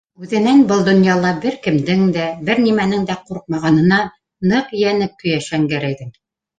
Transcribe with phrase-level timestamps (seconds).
[0.27, 4.03] Үҙенән был донъяла бер кемдең дә, бер нимәнең дә ҡурҡмағанына
[4.55, 6.17] ныҡ йәне көйә Шәңгәрәйҙең.